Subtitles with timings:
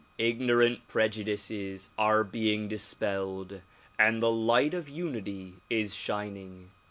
[0.17, 3.61] Ignorant prejudices are being dispelled
[3.99, 6.71] and the light of unity is shining.